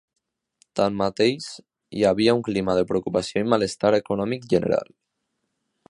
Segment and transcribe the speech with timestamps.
[0.79, 1.49] Tanmateix,
[1.99, 4.91] hi havia un clima de preocupació i malestar econòmic general.